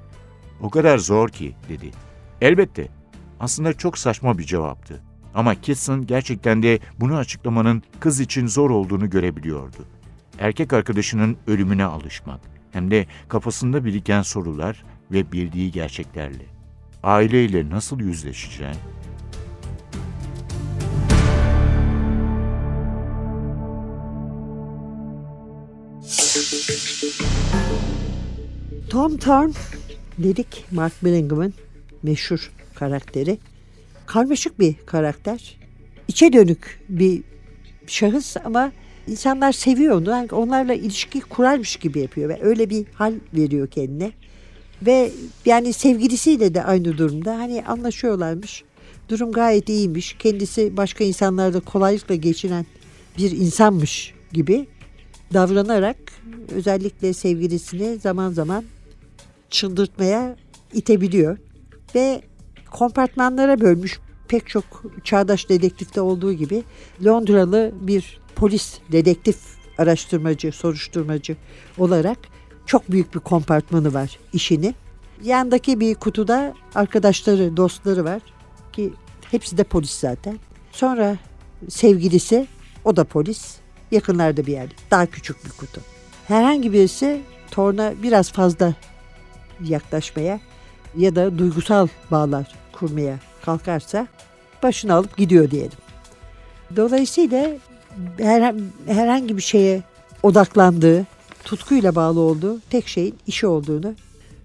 O 0.60 0.70
kadar 0.70 0.98
zor 0.98 1.28
ki 1.28 1.54
dedi. 1.68 1.90
Elbette. 2.40 2.88
Aslında 3.40 3.72
çok 3.72 3.98
saçma 3.98 4.38
bir 4.38 4.44
cevaptı. 4.44 5.11
Ama 5.34 5.54
Kitson 5.54 6.06
gerçekten 6.06 6.62
de 6.62 6.78
bunu 7.00 7.16
açıklamanın 7.16 7.82
kız 8.00 8.20
için 8.20 8.46
zor 8.46 8.70
olduğunu 8.70 9.10
görebiliyordu. 9.10 9.86
Erkek 10.38 10.72
arkadaşının 10.72 11.36
ölümüne 11.46 11.84
alışmak, 11.84 12.40
hem 12.72 12.90
de 12.90 13.06
kafasında 13.28 13.84
biriken 13.84 14.22
sorular 14.22 14.84
ve 15.12 15.32
bildiği 15.32 15.70
gerçeklerle. 15.72 16.46
Aileyle 17.02 17.70
nasıl 17.70 18.00
yüzleşeceğin? 18.00 18.76
Tom 28.90 29.16
Thorne 29.16 29.52
dedik 30.18 30.64
Mark 30.70 31.04
Billingham'ın 31.04 31.54
meşhur 32.02 32.50
karakteri. 32.74 33.38
Karmaşık 34.12 34.60
bir 34.60 34.74
karakter. 34.86 35.58
İçe 36.08 36.32
dönük 36.32 36.80
bir 36.88 37.22
şahıs 37.86 38.36
ama 38.44 38.72
insanlar 39.06 39.52
seviyor 39.52 39.96
onu. 39.96 40.10
Yani 40.10 40.28
onlarla 40.32 40.74
ilişki 40.74 41.20
kurarmış 41.20 41.76
gibi 41.76 42.00
yapıyor 42.00 42.28
ve 42.28 42.38
öyle 42.42 42.70
bir 42.70 42.86
hal 42.94 43.14
veriyor 43.34 43.68
kendine. 43.68 44.12
Ve 44.82 45.12
yani 45.44 45.72
sevgilisiyle 45.72 46.54
de 46.54 46.64
aynı 46.64 46.98
durumda. 46.98 47.38
Hani 47.38 47.64
anlaşıyorlarmış. 47.64 48.64
Durum 49.08 49.32
gayet 49.32 49.68
iyiymiş. 49.68 50.16
Kendisi 50.18 50.76
başka 50.76 51.04
insanlarda 51.04 51.60
kolaylıkla 51.60 52.14
geçinen 52.14 52.66
bir 53.18 53.30
insanmış 53.30 54.14
gibi 54.32 54.66
davranarak 55.32 55.96
özellikle 56.50 57.12
sevgilisini 57.12 57.98
zaman 57.98 58.32
zaman 58.32 58.64
çıldırtmaya 59.50 60.36
itebiliyor. 60.72 61.38
Ve 61.94 62.22
kompartmanlara 62.72 63.60
bölmüş 63.60 64.00
pek 64.28 64.48
çok 64.48 64.64
çağdaş 65.04 65.48
dedektifte 65.48 66.00
olduğu 66.00 66.32
gibi 66.32 66.62
Londralı 67.04 67.72
bir 67.80 68.20
polis 68.34 68.78
dedektif 68.92 69.36
araştırmacı, 69.78 70.52
soruşturmacı 70.52 71.36
olarak 71.78 72.18
çok 72.66 72.90
büyük 72.90 73.14
bir 73.14 73.20
kompartmanı 73.20 73.94
var 73.94 74.18
işini. 74.32 74.74
Yandaki 75.22 75.80
bir 75.80 75.94
kutuda 75.94 76.54
arkadaşları, 76.74 77.56
dostları 77.56 78.04
var 78.04 78.22
ki 78.72 78.92
hepsi 79.30 79.58
de 79.58 79.64
polis 79.64 79.90
zaten. 79.90 80.38
Sonra 80.72 81.16
sevgilisi, 81.68 82.46
o 82.84 82.96
da 82.96 83.04
polis. 83.04 83.56
Yakınlarda 83.90 84.46
bir 84.46 84.52
yerde. 84.52 84.74
Daha 84.90 85.06
küçük 85.06 85.44
bir 85.44 85.50
kutu. 85.50 85.80
Herhangi 86.28 86.72
birisi 86.72 87.20
torna 87.50 87.92
biraz 88.02 88.32
fazla 88.32 88.74
yaklaşmaya 89.64 90.40
ya 90.96 91.16
da 91.16 91.38
duygusal 91.38 91.88
bağlar 92.10 92.61
kurmaya 92.82 93.18
kalkarsa 93.44 94.06
başını 94.62 94.94
alıp 94.94 95.16
gidiyor 95.16 95.50
diyelim. 95.50 95.78
Dolayısıyla 96.76 97.50
her, 98.18 98.54
herhangi 98.86 99.36
bir 99.36 99.42
şeye 99.42 99.82
odaklandığı, 100.22 101.06
tutkuyla 101.44 101.94
bağlı 101.94 102.20
olduğu 102.20 102.60
tek 102.70 102.88
şeyin 102.88 103.14
işi 103.26 103.46
olduğunu 103.46 103.94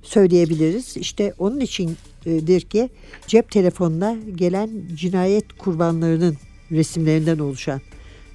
söyleyebiliriz. 0.01 0.97
İşte 0.97 1.33
onun 1.39 1.59
içindir 1.59 2.61
ki 2.61 2.89
cep 3.27 3.51
telefonuna 3.51 4.15
gelen 4.35 4.69
cinayet 4.95 5.57
kurbanlarının 5.57 6.37
resimlerinden 6.71 7.39
oluşan 7.39 7.81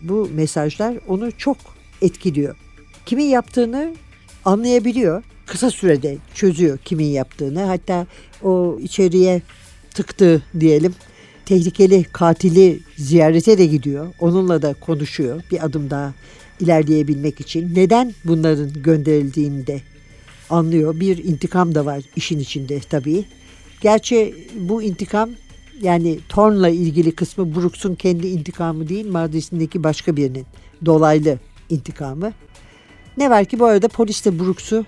bu 0.02 0.28
mesajlar 0.34 0.94
onu 1.08 1.32
çok 1.38 1.56
etkiliyor. 2.02 2.56
Kimin 3.06 3.24
yaptığını 3.24 3.94
anlayabiliyor. 4.44 5.22
Kısa 5.46 5.70
sürede 5.70 6.16
çözüyor 6.34 6.78
kimin 6.78 7.06
yaptığını. 7.06 7.64
Hatta 7.64 8.06
o 8.42 8.78
içeriye 8.82 9.42
tıktığı 9.92 10.42
diyelim 10.60 10.94
tehlikeli 11.46 12.04
katili 12.04 12.80
ziyarete 12.96 13.58
de 13.58 13.66
gidiyor. 13.66 14.14
Onunla 14.20 14.62
da 14.62 14.74
konuşuyor 14.74 15.42
bir 15.50 15.64
adım 15.64 15.90
daha 15.90 16.14
ilerleyebilmek 16.60 17.40
için. 17.40 17.74
Neden 17.74 18.14
bunların 18.24 18.72
gönderildiğini 18.82 19.66
de 19.66 19.80
anlıyor. 20.50 21.00
Bir 21.00 21.24
intikam 21.24 21.74
da 21.74 21.86
var 21.86 22.02
işin 22.16 22.38
içinde 22.38 22.80
tabii. 22.80 23.24
Gerçi 23.80 24.34
bu 24.54 24.82
intikam 24.82 25.30
yani 25.82 26.18
Thorne'la 26.28 26.68
ilgili 26.68 27.12
kısmı 27.12 27.54
Brooks'un 27.54 27.94
kendi 27.94 28.26
intikamı 28.26 28.88
değil, 28.88 29.06
Mardis'indeki 29.06 29.84
başka 29.84 30.16
birinin 30.16 30.46
dolaylı 30.86 31.38
intikamı. 31.70 32.32
Ne 33.16 33.30
var 33.30 33.44
ki 33.44 33.58
bu 33.58 33.64
arada 33.64 33.88
polis 33.88 34.24
de 34.24 34.38
Brooks'u 34.38 34.84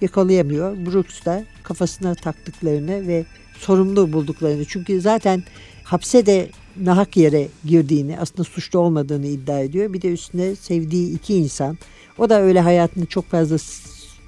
yakalayamıyor. 0.00 0.76
Brooks 0.86 1.24
da 1.24 1.44
kafasına 1.62 2.14
taktıklarını 2.14 3.08
ve 3.08 3.24
sorumlu 3.64 4.12
bulduklarını. 4.12 4.64
Çünkü 4.64 5.00
zaten 5.00 5.42
hapse 5.84 6.26
de 6.26 6.50
nahak 6.76 7.16
yere 7.16 7.48
girdiğini, 7.64 8.18
aslında 8.18 8.44
suçlu 8.44 8.78
olmadığını 8.78 9.26
iddia 9.26 9.60
ediyor. 9.60 9.92
Bir 9.92 10.02
de 10.02 10.12
üstüne 10.12 10.56
sevdiği 10.56 11.14
iki 11.14 11.34
insan. 11.34 11.78
O 12.18 12.30
da 12.30 12.40
öyle 12.42 12.60
hayatını 12.60 13.06
çok 13.06 13.30
fazla 13.30 13.56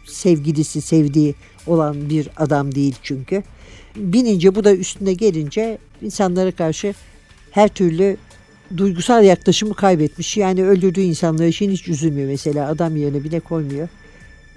sevgilisi, 0.05 0.81
sevdiği 0.81 1.35
olan 1.67 2.11
bir 2.11 2.29
adam 2.37 2.75
değil 2.75 2.95
çünkü. 3.03 3.43
Binince 3.97 4.55
bu 4.55 4.65
da 4.65 4.75
üstüne 4.75 5.13
gelince 5.13 5.79
insanlara 6.03 6.51
karşı 6.51 6.95
her 7.51 7.69
türlü 7.69 8.17
duygusal 8.77 9.25
yaklaşımı 9.25 9.75
kaybetmiş. 9.75 10.37
Yani 10.37 10.65
öldürdüğü 10.65 11.01
insanlar 11.01 11.47
için 11.47 11.71
hiç 11.71 11.89
üzülmüyor 11.89 12.29
mesela. 12.29 12.69
Adam 12.69 12.97
yerine 12.97 13.25
bile 13.25 13.41
koymuyor. 13.41 13.89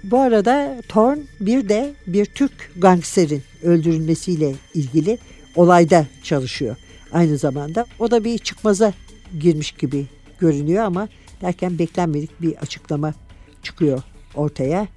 Bu 0.04 0.18
arada 0.18 0.82
Thorn 0.88 1.18
bir 1.40 1.68
de 1.68 1.94
bir 2.06 2.24
Türk 2.24 2.72
gangsterin 2.76 3.42
öldürülmesiyle 3.62 4.54
ilgili 4.74 5.18
olayda 5.56 6.06
çalışıyor 6.22 6.76
aynı 7.12 7.38
zamanda. 7.38 7.86
O 7.98 8.10
da 8.10 8.24
bir 8.24 8.38
çıkmaza 8.38 8.92
girmiş 9.40 9.72
gibi 9.72 10.06
görünüyor 10.38 10.84
ama 10.84 11.08
derken 11.42 11.78
beklenmedik 11.78 12.42
bir 12.42 12.56
açıklama 12.56 13.14
çıkıyor 13.62 14.02
ortaya. 14.34 14.88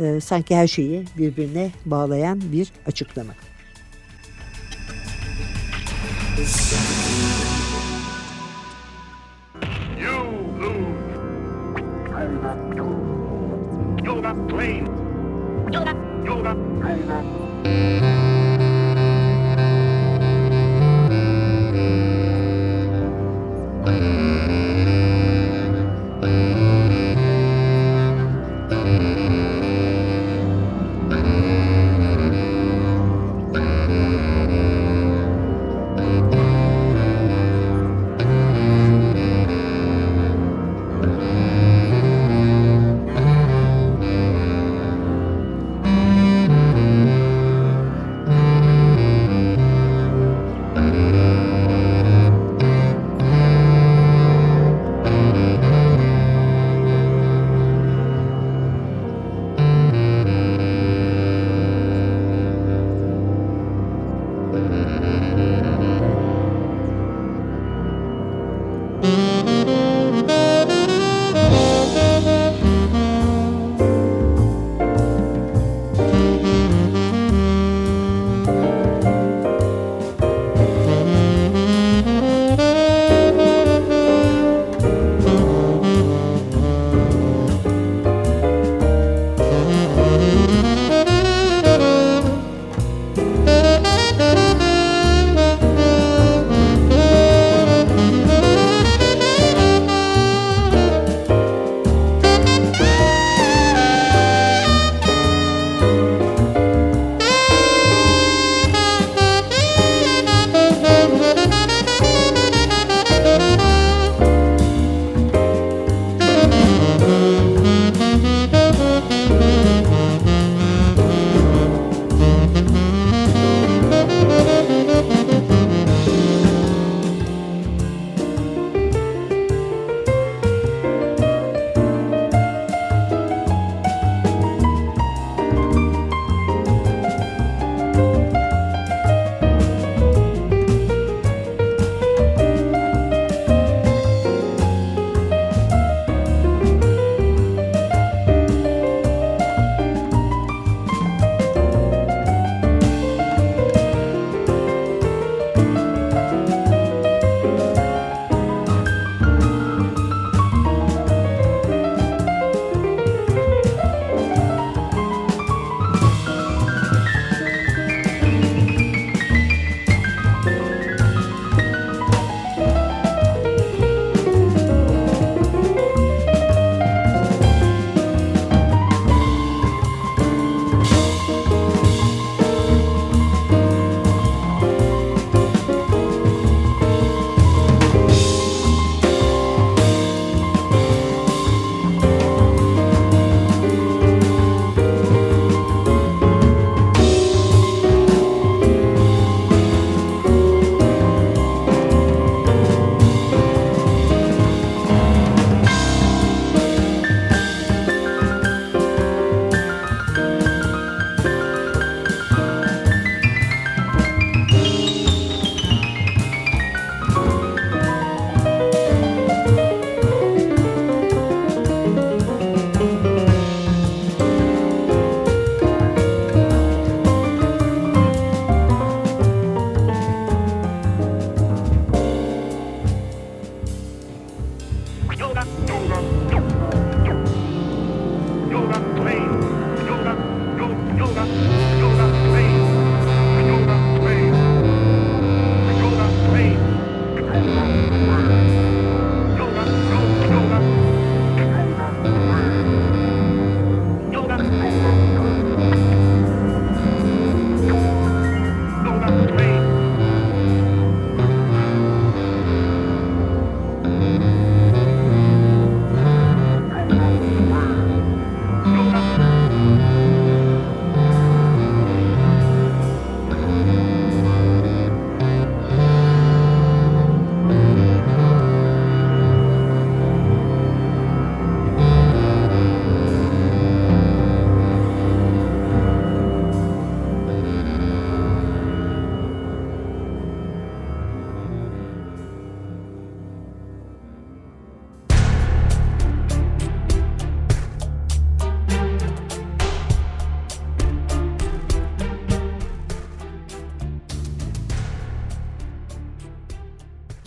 Ee, 0.00 0.20
sanki 0.20 0.56
her 0.56 0.66
şeyi 0.66 1.04
birbirine 1.18 1.70
bağlayan 1.86 2.40
bir 2.52 2.72
açıklama. 2.86 3.32
Yoga. 14.32 14.88
Yoga. 15.70 15.92
Yoga. 16.24 16.56
Yoga. 23.84 24.61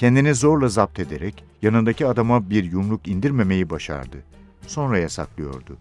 Kendini 0.05 0.35
zorla 0.35 0.67
zapt 0.67 0.99
ederek 0.99 1.43
yanındaki 1.61 2.07
adama 2.07 2.49
bir 2.49 2.63
yumruk 2.63 3.07
indirmemeyi 3.07 3.69
başardı. 3.69 4.17
Sonra 4.67 4.99
yasaklıyordu. 4.99 5.77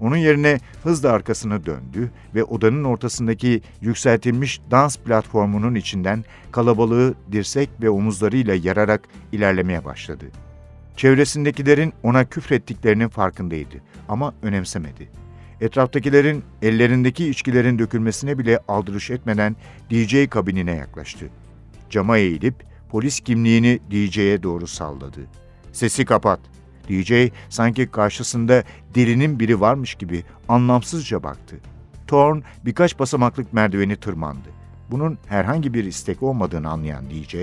Onun 0.00 0.16
yerine 0.16 0.60
hızla 0.82 1.12
arkasını 1.12 1.66
döndü 1.66 2.10
ve 2.34 2.44
odanın 2.44 2.84
ortasındaki 2.84 3.62
yükseltilmiş 3.80 4.60
dans 4.70 4.96
platformunun 4.98 5.74
içinden 5.74 6.24
kalabalığı 6.52 7.14
dirsek 7.32 7.70
ve 7.82 7.90
omuzlarıyla 7.90 8.54
yararak 8.54 9.08
ilerlemeye 9.32 9.84
başladı. 9.84 10.24
Çevresindekilerin 10.96 11.92
ona 12.02 12.24
küfrettiklerinin 12.24 13.08
farkındaydı 13.08 13.76
ama 14.08 14.34
önemsemedi. 14.42 15.08
Etraftakilerin 15.60 16.44
ellerindeki 16.62 17.28
içkilerin 17.28 17.78
dökülmesine 17.78 18.38
bile 18.38 18.58
aldırış 18.68 19.10
etmeden 19.10 19.56
DJ 19.90 20.28
kabinine 20.28 20.74
yaklaştı. 20.74 21.26
Cama 21.90 22.18
eğilip 22.18 22.75
polis 22.90 23.20
kimliğini 23.20 23.80
DJ'ye 23.90 24.42
doğru 24.42 24.66
salladı. 24.66 25.20
Sesi 25.72 26.04
kapat. 26.04 26.40
DJ 26.88 27.30
sanki 27.48 27.86
karşısında 27.86 28.64
derinin 28.94 29.40
biri 29.40 29.60
varmış 29.60 29.94
gibi 29.94 30.24
anlamsızca 30.48 31.22
baktı. 31.22 31.56
Thorn 32.06 32.40
birkaç 32.64 32.98
basamaklık 32.98 33.52
merdiveni 33.52 33.96
tırmandı. 33.96 34.48
Bunun 34.90 35.18
herhangi 35.26 35.74
bir 35.74 35.84
istek 35.84 36.22
olmadığını 36.22 36.70
anlayan 36.70 37.04
DJ, 37.10 37.36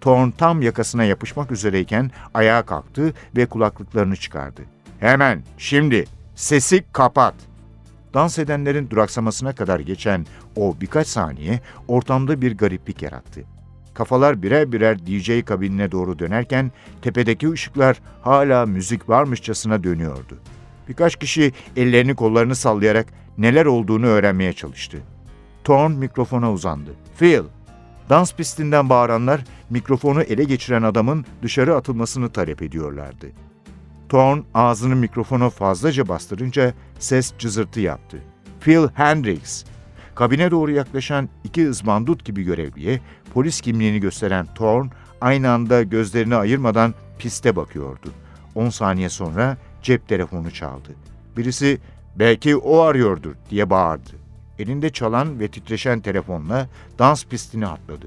Thorn 0.00 0.30
tam 0.30 0.62
yakasına 0.62 1.04
yapışmak 1.04 1.52
üzereyken 1.52 2.10
ayağa 2.34 2.62
kalktı 2.62 3.14
ve 3.36 3.46
kulaklıklarını 3.46 4.16
çıkardı. 4.16 4.62
Hemen, 5.00 5.42
şimdi, 5.58 6.04
sesi 6.34 6.84
kapat. 6.92 7.34
Dans 8.14 8.38
edenlerin 8.38 8.90
duraksamasına 8.90 9.52
kadar 9.52 9.80
geçen 9.80 10.26
o 10.56 10.76
birkaç 10.80 11.06
saniye 11.06 11.60
ortamda 11.88 12.40
bir 12.40 12.56
gariplik 12.56 13.02
yarattı. 13.02 13.44
Kafalar 13.98 14.42
birer 14.42 14.72
birer 14.72 15.06
DJ 15.06 15.44
kabinine 15.44 15.92
doğru 15.92 16.18
dönerken 16.18 16.72
tepedeki 17.02 17.50
ışıklar 17.50 18.00
hala 18.22 18.66
müzik 18.66 19.08
varmışçasına 19.08 19.84
dönüyordu. 19.84 20.38
Birkaç 20.88 21.16
kişi 21.16 21.52
ellerini 21.76 22.14
kollarını 22.14 22.54
sallayarak 22.54 23.06
neler 23.38 23.66
olduğunu 23.66 24.06
öğrenmeye 24.06 24.52
çalıştı. 24.52 24.98
Thorn 25.64 25.92
mikrofona 25.92 26.52
uzandı. 26.52 26.90
Phil! 27.18 27.42
Dans 28.10 28.34
pistinden 28.34 28.88
bağıranlar 28.88 29.44
mikrofonu 29.70 30.22
ele 30.22 30.44
geçiren 30.44 30.82
adamın 30.82 31.24
dışarı 31.42 31.76
atılmasını 31.76 32.30
talep 32.30 32.62
ediyorlardı. 32.62 33.26
Thorn 34.08 34.38
ağzını 34.54 34.96
mikrofona 34.96 35.50
fazlaca 35.50 36.08
bastırınca 36.08 36.74
ses 36.98 37.32
cızırtı 37.38 37.80
yaptı. 37.80 38.18
Phil 38.60 38.88
Hendricks! 38.94 39.64
Kabine 40.18 40.50
doğru 40.50 40.70
yaklaşan 40.70 41.28
iki 41.44 41.68
ızbandut 41.68 42.24
gibi 42.24 42.42
görevliye 42.42 43.00
polis 43.34 43.60
kimliğini 43.60 44.00
gösteren 44.00 44.46
Thorn 44.54 44.86
aynı 45.20 45.50
anda 45.50 45.82
gözlerini 45.82 46.36
ayırmadan 46.36 46.94
piste 47.18 47.56
bakıyordu. 47.56 48.08
10 48.54 48.68
saniye 48.68 49.08
sonra 49.08 49.56
cep 49.82 50.08
telefonu 50.08 50.50
çaldı. 50.50 50.88
Birisi 51.36 51.78
belki 52.16 52.56
o 52.56 52.80
arıyordur 52.80 53.34
diye 53.50 53.70
bağırdı. 53.70 54.10
Elinde 54.58 54.90
çalan 54.90 55.40
ve 55.40 55.48
titreşen 55.48 56.00
telefonla 56.00 56.68
dans 56.98 57.24
pistini 57.24 57.66
atladı. 57.66 58.06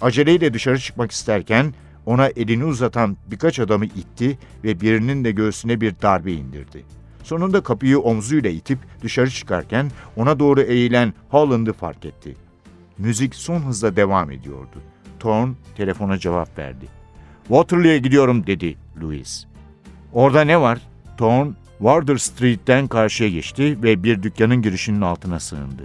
Aceleyle 0.00 0.54
dışarı 0.54 0.78
çıkmak 0.78 1.10
isterken 1.10 1.74
ona 2.06 2.26
elini 2.26 2.64
uzatan 2.64 3.16
birkaç 3.26 3.58
adamı 3.58 3.84
itti 3.84 4.38
ve 4.64 4.80
birinin 4.80 5.24
de 5.24 5.30
göğsüne 5.32 5.80
bir 5.80 5.94
darbe 6.02 6.32
indirdi. 6.32 6.84
Sonunda 7.22 7.62
kapıyı 7.62 7.98
omzuyla 7.98 8.50
itip 8.50 8.78
dışarı 9.02 9.30
çıkarken 9.30 9.90
ona 10.16 10.38
doğru 10.38 10.60
eğilen 10.60 11.14
Holland'ı 11.28 11.72
fark 11.72 12.04
etti. 12.04 12.36
Müzik 12.98 13.34
son 13.34 13.60
hızla 13.60 13.96
devam 13.96 14.30
ediyordu. 14.30 14.82
Thorn 15.20 15.50
telefona 15.76 16.18
cevap 16.18 16.58
verdi. 16.58 16.86
Waterloo'ya 17.48 17.98
gidiyorum 17.98 18.46
dedi 18.46 18.76
Louis. 19.02 19.46
Orada 20.12 20.44
ne 20.44 20.60
var? 20.60 20.78
Thorn 21.18 21.48
Wardour 21.78 22.18
Street'ten 22.18 22.86
karşıya 22.86 23.30
geçti 23.30 23.82
ve 23.82 24.02
bir 24.02 24.22
dükkanın 24.22 24.62
girişinin 24.62 25.00
altına 25.00 25.40
sığındı. 25.40 25.82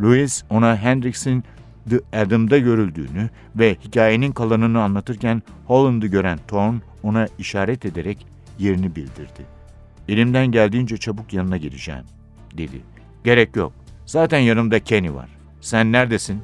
Louis 0.00 0.44
ona 0.50 0.76
Hendricks'in 0.76 1.44
The 1.90 2.18
Adam'da 2.20 2.58
görüldüğünü 2.58 3.30
ve 3.56 3.76
hikayenin 3.84 4.32
kalanını 4.32 4.82
anlatırken 4.82 5.42
Holland'ı 5.66 6.06
gören 6.06 6.38
Thorn 6.48 6.74
ona 7.02 7.26
işaret 7.38 7.84
ederek 7.84 8.26
yerini 8.58 8.96
bildirdi. 8.96 9.46
Elimden 10.08 10.46
geldiğince 10.46 10.96
çabuk 10.96 11.32
yanına 11.32 11.56
geleceğim, 11.56 12.04
dedi. 12.56 12.80
Gerek 13.24 13.56
yok. 13.56 13.72
Zaten 14.06 14.38
yanımda 14.38 14.80
Kenny 14.80 15.14
var. 15.14 15.28
Sen 15.64 15.92
neredesin? 15.92 16.42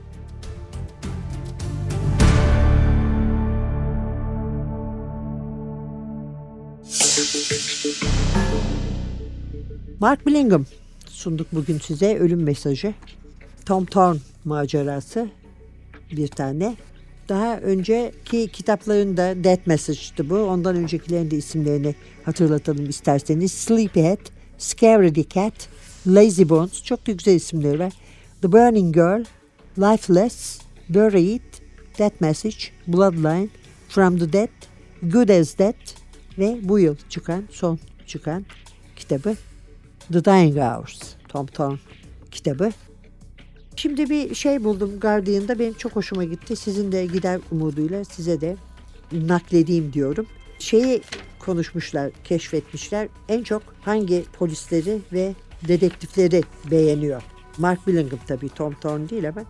Mark 10.00 10.26
Billingham 10.26 10.66
sunduk 11.06 11.46
bugün 11.52 11.78
size 11.78 12.18
ölüm 12.18 12.42
mesajı. 12.42 12.94
Tom 13.66 13.84
Thorne 13.84 14.18
macerası 14.44 15.28
bir 16.12 16.28
tane. 16.28 16.76
Daha 17.28 17.58
önceki 17.58 18.48
kitaplarında 18.48 19.44
Death 19.44 19.66
Message'dı 19.66 20.30
bu. 20.30 20.36
Ondan 20.36 20.76
öncekilerin 20.76 21.30
de 21.30 21.36
isimlerini 21.36 21.94
hatırlatalım 22.24 22.88
isterseniz. 22.88 23.52
Sleepyhead, 23.52 24.20
Scaredy 24.58 25.22
Cat, 25.28 25.68
Lazy 26.06 26.42
Bones 26.48 26.84
çok 26.84 27.06
da 27.06 27.12
güzel 27.12 27.34
isimleri 27.34 27.78
var. 27.78 27.92
The 28.40 28.52
Burning 28.52 28.92
Girl, 28.92 29.24
Lifeless, 29.76 30.60
Buried, 30.88 31.42
Death 31.98 32.20
Message, 32.20 32.72
Bloodline, 32.88 33.48
From 33.88 34.18
the 34.18 34.32
Dead, 34.32 34.48
Good 35.02 35.28
as 35.28 35.58
Dead 35.58 35.74
ve 36.38 36.58
bu 36.62 36.78
yıl 36.78 36.96
çıkan, 37.08 37.44
son 37.50 37.78
çıkan 38.06 38.44
kitabı 38.96 39.34
The 40.12 40.24
Dying 40.24 40.56
Hours, 40.56 41.00
Tom 41.28 41.46
Thorne 41.46 41.78
kitabı. 42.30 42.70
Şimdi 43.76 44.10
bir 44.10 44.34
şey 44.34 44.64
buldum 44.64 45.00
Guardian'da 45.00 45.58
benim 45.58 45.74
çok 45.74 45.96
hoşuma 45.96 46.24
gitti. 46.24 46.56
Sizin 46.56 46.92
de 46.92 47.06
gider 47.06 47.40
umuduyla 47.50 48.04
size 48.04 48.40
de 48.40 48.56
nakledeyim 49.12 49.92
diyorum. 49.92 50.26
Şeyi 50.58 51.02
konuşmuşlar, 51.38 52.10
keşfetmişler. 52.24 53.08
En 53.28 53.42
çok 53.42 53.62
hangi 53.80 54.24
polisleri 54.32 54.98
ve 55.12 55.34
dedektifleri 55.68 56.42
beğeniyor. 56.70 57.22
Mark 57.60 57.86
Billingham 57.86 58.18
tabii 58.28 58.48
Tom 58.48 58.74
Thorne 58.74 59.08
değil 59.10 59.28
ama 59.28 59.44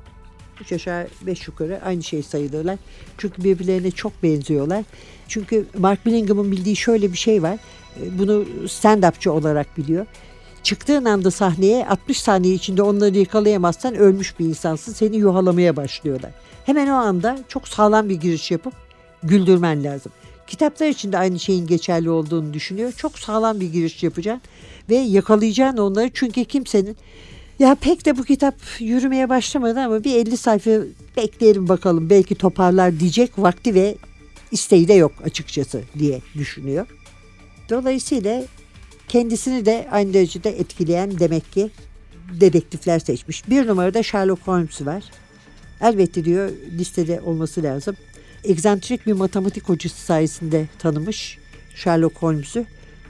üç 0.60 0.72
aşağı 0.72 1.06
beş 1.22 1.48
yukarı 1.48 1.80
aynı 1.84 2.02
şey 2.02 2.22
sayılırlar. 2.22 2.76
Çünkü 3.18 3.44
birbirlerine 3.44 3.90
çok 3.90 4.22
benziyorlar. 4.22 4.84
Çünkü 5.28 5.66
Mark 5.78 6.06
Billingham'ın 6.06 6.52
bildiği 6.52 6.76
şöyle 6.76 7.12
bir 7.12 7.18
şey 7.18 7.42
var. 7.42 7.58
Bunu 8.18 8.44
stand-upçı 8.64 9.30
olarak 9.30 9.78
biliyor. 9.78 10.06
Çıktığın 10.62 11.04
anda 11.04 11.30
sahneye 11.30 11.86
60 11.86 12.20
saniye 12.20 12.54
içinde 12.54 12.82
onları 12.82 13.18
yakalayamazsan 13.18 13.94
ölmüş 13.94 14.38
bir 14.38 14.44
insansın. 14.44 14.92
Seni 14.92 15.16
yuhalamaya 15.16 15.76
başlıyorlar. 15.76 16.30
Hemen 16.66 16.88
o 16.88 16.94
anda 16.94 17.38
çok 17.48 17.68
sağlam 17.68 18.08
bir 18.08 18.14
giriş 18.14 18.50
yapıp 18.50 18.74
güldürmen 19.22 19.84
lazım. 19.84 20.12
Kitaplar 20.46 20.86
için 20.86 21.12
de 21.12 21.18
aynı 21.18 21.38
şeyin 21.38 21.66
geçerli 21.66 22.10
olduğunu 22.10 22.54
düşünüyor. 22.54 22.92
Çok 22.92 23.18
sağlam 23.18 23.60
bir 23.60 23.72
giriş 23.72 24.02
yapacaksın 24.02 24.42
ve 24.90 24.94
yakalayacaksın 24.94 25.78
onları. 25.78 26.10
Çünkü 26.14 26.44
kimsenin 26.44 26.96
ya 27.60 27.74
pek 27.74 28.06
de 28.06 28.18
bu 28.18 28.24
kitap 28.24 28.54
yürümeye 28.78 29.28
başlamadı 29.28 29.80
ama 29.80 30.04
bir 30.04 30.14
50 30.14 30.36
sayfa 30.36 30.70
bekleyelim 31.16 31.68
bakalım 31.68 32.10
belki 32.10 32.34
toparlar 32.34 33.00
diyecek 33.00 33.38
vakti 33.38 33.74
ve 33.74 33.96
isteği 34.50 34.88
de 34.88 34.94
yok 34.94 35.12
açıkçası 35.24 35.82
diye 35.98 36.20
düşünüyor. 36.34 36.86
Dolayısıyla 37.70 38.42
kendisini 39.08 39.66
de 39.66 39.88
aynı 39.90 40.14
derecede 40.14 40.50
etkileyen 40.50 41.18
demek 41.18 41.52
ki 41.52 41.70
dedektifler 42.40 42.98
seçmiş. 42.98 43.48
Bir 43.48 43.66
numarada 43.66 44.02
Sherlock 44.02 44.46
Holmes 44.46 44.86
var. 44.86 45.04
Elbette 45.80 46.24
diyor 46.24 46.50
listede 46.78 47.20
olması 47.20 47.62
lazım. 47.62 47.96
Egzantrik 48.44 49.06
bir 49.06 49.12
matematik 49.12 49.68
hocası 49.68 49.96
sayesinde 49.96 50.66
tanımış 50.78 51.38
Sherlock 51.74 52.16
Holmes'u. 52.16 52.64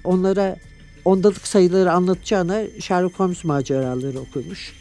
Onlara 0.04 0.56
ondalık 1.04 1.46
sayıları 1.46 1.92
anlatacağına 1.92 2.62
Sherlock 2.80 3.18
Holmes 3.18 3.44
maceraları 3.44 4.20
okumuş. 4.20 4.72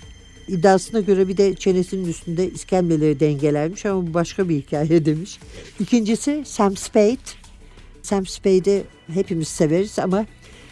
İddiasına 0.47 0.99
göre 0.99 1.27
bir 1.27 1.37
de 1.37 1.55
çenesinin 1.55 2.07
üstünde 2.07 2.49
iskemleleri 2.51 3.19
dengelermiş 3.19 3.85
ama 3.85 4.07
bu 4.07 4.13
başka 4.13 4.49
bir 4.49 4.55
hikaye 4.55 5.05
demiş. 5.05 5.39
İkincisi 5.79 6.43
Sam 6.45 6.77
Spade. 6.77 7.17
Sam 8.01 8.25
Spade'i 8.25 8.83
hepimiz 9.13 9.47
severiz 9.47 9.99
ama 9.99 10.25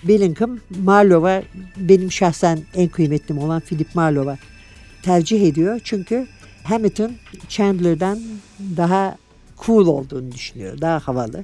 Bellingham 0.04 0.60
Marlowe'a 0.84 1.44
benim 1.78 2.12
şahsen 2.12 2.60
en 2.76 2.88
kıymetlim 2.88 3.38
olan 3.38 3.60
Philip 3.60 3.96
Marlowe'a 3.96 4.38
tercih 5.04 5.48
ediyor. 5.48 5.82
Çünkü 5.84 6.28
Hamilton 6.64 7.12
Chandler'dan 7.50 8.20
daha 8.78 9.18
cool 9.66 9.88
olduğunu 9.88 10.32
düşünüyor. 10.32 10.82
Daha 10.82 11.00
havalı. 11.00 11.44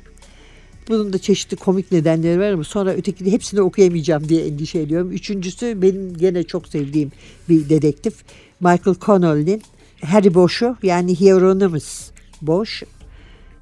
Bunun 0.89 1.13
da 1.13 1.17
çeşitli 1.17 1.58
komik 1.58 1.91
nedenleri 1.91 2.39
var 2.39 2.52
ama 2.52 2.63
sonra 2.63 2.93
ötekini 2.93 3.32
hepsini 3.32 3.62
okuyamayacağım 3.62 4.30
diye 4.30 4.48
endişe 4.48 4.80
ediyorum. 4.80 5.12
Üçüncüsü 5.12 5.82
benim 5.82 6.17
gene 6.17 6.43
çok 6.43 6.67
sevdiğim 6.67 7.12
bir 7.50 7.69
dedektif. 7.69 8.13
Michael 8.60 8.96
Connelly'nin 9.02 9.62
Harry 10.02 10.34
Bosch'u 10.34 10.78
yani 10.84 11.19
Hieronymus 11.19 12.12
Bosch. 12.41 12.84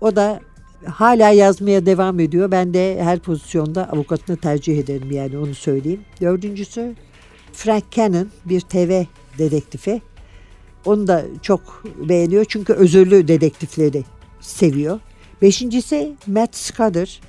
O 0.02 0.16
da 0.16 0.42
hala 0.86 1.30
yazmaya 1.30 1.86
devam 1.86 2.20
ediyor. 2.20 2.52
Ben 2.52 2.74
de 2.74 3.04
her 3.04 3.20
pozisyonda 3.20 3.92
avukatını 3.92 4.38
tercih 4.38 4.78
ederim 4.78 5.12
yani 5.12 5.38
onu 5.38 5.56
söyleyeyim. 5.56 6.02
Dördüncüsü 6.22 6.96
Frank 7.54 7.92
Cannon 7.92 8.28
bir 8.46 8.62
TV 8.62 9.04
dedektifi. 9.38 10.02
Onu 10.86 11.08
da 11.08 11.26
çok 11.42 11.84
beğeniyor 12.10 12.46
çünkü 12.50 12.74
özürlü 12.74 13.28
dedektifleri 13.28 14.04
seviyor. 14.42 15.00
Beşincisi 15.42 16.14
Matt 16.28 16.56
Scudder. 16.56 17.22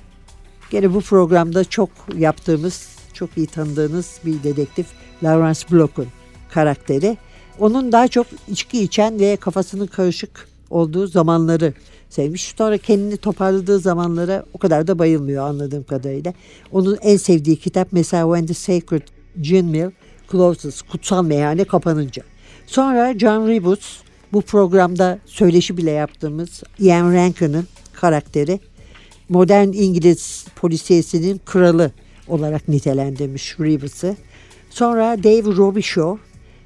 Gene 0.69 0.93
bu 0.93 1.01
programda 1.01 1.63
çok 1.63 1.89
yaptığımız, 2.17 2.89
çok 3.13 3.37
iyi 3.37 3.47
tanıdığınız 3.47 4.19
bir 4.25 4.43
dedektif 4.43 4.87
Lawrence 5.23 5.59
Block'un 5.71 6.07
karakteri. 6.51 7.17
Onun 7.59 7.91
daha 7.91 8.07
çok 8.07 8.27
içki 8.47 8.83
içen 8.83 9.19
ve 9.19 9.35
kafasının 9.35 9.87
karışık 9.87 10.47
olduğu 10.69 11.07
zamanları 11.07 11.73
sevmiş. 12.09 12.53
Sonra 12.57 12.77
kendini 12.77 13.17
toparladığı 13.17 13.79
zamanlara 13.79 14.45
o 14.53 14.57
kadar 14.57 14.87
da 14.87 14.99
bayılmıyor 14.99 15.47
anladığım 15.47 15.83
kadarıyla. 15.83 16.33
Onun 16.71 16.97
en 17.01 17.17
sevdiği 17.17 17.55
kitap 17.55 17.87
mesela 17.91 18.35
When 18.35 18.45
the 18.45 18.53
Sacred 18.53 19.07
Gin 19.41 19.65
Mill 19.65 19.91
Closes, 20.31 20.81
Kutsal 20.81 21.23
Meyhane 21.23 21.63
kapanınca. 21.63 22.23
Sonra 22.67 23.19
John 23.19 23.47
Rebus, 23.47 23.97
bu 24.33 24.41
programda 24.41 25.19
söyleşi 25.25 25.77
bile 25.77 25.91
yaptığımız 25.91 26.63
Ian 26.79 27.13
Rankin'ın 27.13 27.67
karakteri 27.93 28.59
modern 29.29 29.67
İngiliz 29.67 30.45
polisiyesinin 30.55 31.41
kralı 31.45 31.91
olarak 32.27 32.67
nitelendirmiş 32.67 33.59
Rebus'ı. 33.59 34.15
Sonra 34.69 35.23
Dave 35.23 35.55
Robichaud, 35.55 36.17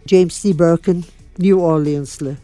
James 0.07 0.45
Lee 0.45 0.59
Burke'ın 0.59 1.03
New 1.39 1.55
Orleans'lı 1.55 2.37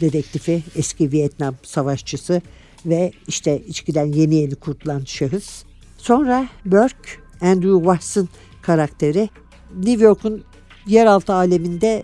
dedektifi, 0.00 0.62
eski 0.76 1.12
Vietnam 1.12 1.54
savaşçısı 1.62 2.42
ve 2.86 3.12
işte 3.28 3.62
içkiden 3.68 4.06
yeni 4.06 4.34
yeni 4.34 4.54
kurtulan 4.54 5.02
şahıs. 5.04 5.62
Sonra 5.98 6.48
Burke, 6.64 7.10
Andrew 7.40 7.76
Watson 7.78 8.28
karakteri 8.62 9.28
New 9.76 10.04
York'un 10.04 10.44
yeraltı 10.86 11.32
aleminde 11.32 12.02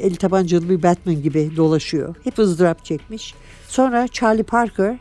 el 0.00 0.14
tabancalı 0.14 0.68
bir 0.68 0.82
Batman 0.82 1.22
gibi 1.22 1.50
dolaşıyor. 1.56 2.14
Hep 2.24 2.38
ızdırap 2.38 2.84
çekmiş. 2.84 3.34
Sonra 3.68 4.08
Charlie 4.08 4.42
Parker, 4.42 4.98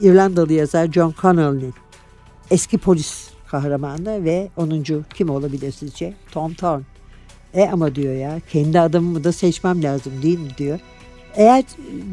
İrlandalı 0.00 0.52
yazar 0.52 0.92
John 0.92 1.14
Connelly'nin 1.22 1.74
eski 2.50 2.78
polis 2.78 3.28
kahramanı 3.50 4.24
ve 4.24 4.48
10. 4.56 4.84
kim 5.14 5.30
olabilir 5.30 5.72
sizce? 5.72 6.14
Tom 6.32 6.54
Thorne. 6.54 6.84
E 7.54 7.68
ama 7.68 7.94
diyor 7.94 8.14
ya 8.14 8.40
kendi 8.52 8.80
adamımı 8.80 9.24
da 9.24 9.32
seçmem 9.32 9.82
lazım 9.82 10.12
değil 10.22 10.38
mi 10.38 10.48
diyor. 10.58 10.80
Eğer 11.34 11.64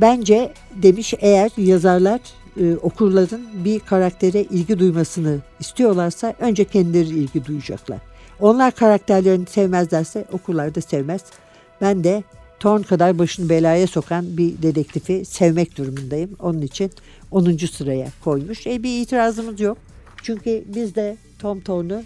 bence 0.01 0.53
demiş 0.75 1.13
eğer 1.19 1.51
yazarlar 1.57 2.19
e, 2.59 2.75
okurların 2.75 3.41
bir 3.65 3.79
karaktere 3.79 4.41
ilgi 4.41 4.79
duymasını 4.79 5.39
istiyorlarsa 5.59 6.33
önce 6.39 6.65
kendileri 6.65 7.09
ilgi 7.09 7.45
duyacaklar. 7.45 7.99
Onlar 8.39 8.71
karakterlerini 8.71 9.45
sevmezlerse 9.45 10.25
okurlar 10.31 10.75
da 10.75 10.81
sevmez. 10.81 11.21
Ben 11.81 12.03
de 12.03 12.23
Thorne 12.59 12.83
kadar 12.83 13.19
başını 13.19 13.49
belaya 13.49 13.87
sokan 13.87 14.37
bir 14.37 14.61
dedektifi 14.61 15.25
sevmek 15.25 15.77
durumundayım. 15.77 16.29
Onun 16.39 16.61
için 16.61 16.91
10. 17.33 17.57
sıraya 17.57 18.07
koymuş. 18.23 18.67
E 18.67 18.83
bir 18.83 19.01
itirazımız 19.01 19.59
yok. 19.59 19.77
Çünkü 20.23 20.63
biz 20.67 20.95
de 20.95 21.17
Tom 21.39 21.61
Thorne'u 21.61 22.03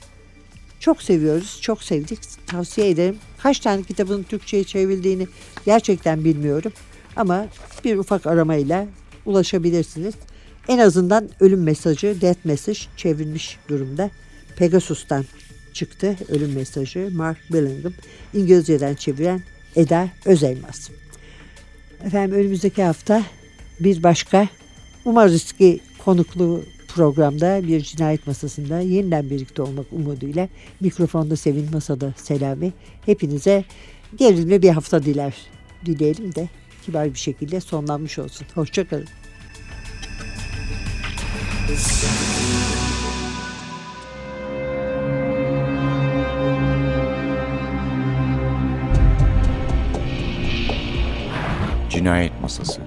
çok 0.80 1.02
seviyoruz, 1.02 1.60
çok 1.62 1.84
sevdik. 1.84 2.20
Tavsiye 2.48 2.90
ederim. 2.90 3.18
Kaç 3.38 3.60
tane 3.60 3.84
kitabın 3.84 4.24
Türkçe'ye 4.24 4.64
çevrildiğini 4.64 5.28
gerçekten 5.66 6.24
bilmiyorum. 6.24 6.72
Ama 7.16 7.48
bir 7.84 7.98
ufak 7.98 8.28
aramayla 8.28 8.88
ulaşabilirsiniz. 9.26 10.14
En 10.68 10.78
azından 10.78 11.30
ölüm 11.40 11.64
mesajı, 11.64 12.22
death 12.22 12.46
message 12.46 12.80
çevrilmiş 12.98 13.58
durumda. 13.70 14.10
Pegasus'tan 14.58 15.26
çıktı 15.74 16.16
ölüm 16.30 16.54
mesajı. 16.54 17.10
Mark 17.14 17.38
Billingham 17.54 17.94
İngilizceden 18.34 18.96
çeviren 18.96 19.44
Eda 19.76 20.10
Özelmaz. 20.26 20.90
Efendim 22.06 22.38
önümüzdeki 22.38 22.84
hafta 22.84 23.24
bir 23.80 24.04
başka 24.04 24.48
umarız 25.08 25.52
ki 25.52 25.80
konuklu 26.06 26.64
programda 26.88 27.68
bir 27.68 27.82
cinayet 27.82 28.28
masasında 28.28 28.80
yeniden 28.80 29.30
birlikte 29.30 29.62
olmak 29.62 29.86
umuduyla 29.92 30.50
mikrofonda 30.80 31.36
Sevin 31.36 31.72
Masada 31.74 32.14
Selami. 32.18 32.74
Hepinize 33.06 33.66
gerilimli 34.18 34.62
bir 34.62 34.70
hafta 34.70 35.04
diler 35.04 35.36
dileyelim 35.86 36.36
de 36.36 36.50
kibar 36.86 37.14
bir 37.14 37.20
şekilde 37.20 37.60
sonlanmış 37.60 38.20
olsun. 38.20 38.48
Hoşçakalın. 38.56 39.08
Cinayet 51.90 52.42
Masası 52.42 52.87